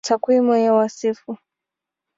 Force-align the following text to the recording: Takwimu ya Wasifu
Takwimu 0.05 0.55
ya 0.65 0.73
Wasifu 0.77 1.37